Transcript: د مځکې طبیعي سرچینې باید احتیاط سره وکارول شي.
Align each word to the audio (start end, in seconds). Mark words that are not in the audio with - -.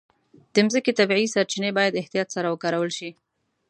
د 0.53 0.55
مځکې 0.65 0.91
طبیعي 0.99 1.27
سرچینې 1.33 1.71
باید 1.77 1.99
احتیاط 2.01 2.27
سره 2.35 2.47
وکارول 2.49 2.91
شي. 2.97 3.09